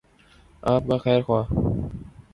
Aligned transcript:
آپ 0.63 0.83
کا 0.89 0.97
خیرخواہ۔ 0.97 1.45